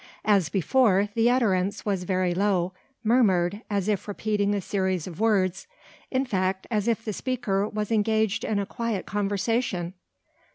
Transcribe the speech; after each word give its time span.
As 0.25 0.49
before, 0.49 1.09
the 1.13 1.29
utterance 1.29 1.85
was 1.85 2.05
very 2.05 2.33
low, 2.33 2.73
murmured, 3.03 3.61
as 3.69 3.87
if 3.87 4.07
repeating 4.07 4.55
a 4.55 4.59
series 4.59 5.05
of 5.05 5.19
words, 5.19 5.67
in 6.09 6.25
fact, 6.25 6.65
as 6.71 6.87
if 6.87 7.05
the 7.05 7.13
speaker 7.13 7.67
was 7.69 7.91
engaged 7.91 8.43
in 8.43 8.57
a 8.57 8.65
quiet 8.65 9.05
conversation. 9.05 9.93